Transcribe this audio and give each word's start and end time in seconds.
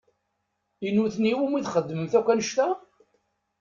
I 0.87 0.93
nutni 0.95 1.31
i 1.33 1.35
wumi 1.39 1.61
txedmemt 1.65 2.13
akk 2.19 2.27
annect-a? 2.31 2.67